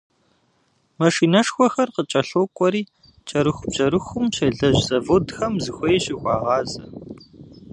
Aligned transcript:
Машинэшхуэхэр 0.99 1.89
къыкӏэлъокӏуэри, 1.95 2.81
кӏэрыхубжьэрыхухэм 3.27 4.25
щелэжьыж 4.35 4.77
заводхэм 4.87 5.53
зыхуей 5.63 5.99
щыхуагъазэ. 6.03 6.81